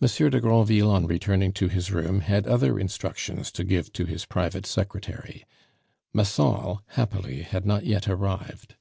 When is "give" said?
3.62-3.92